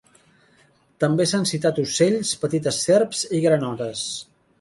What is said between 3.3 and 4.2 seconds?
i granotes.